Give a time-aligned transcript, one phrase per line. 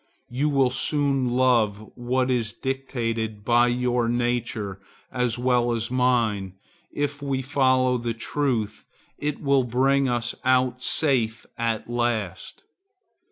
[0.31, 4.79] You will soon love what is dictated by your nature
[5.11, 6.53] as well as mine, and
[7.03, 8.83] if we follow the truth
[9.19, 12.63] it will bring us out safe at last.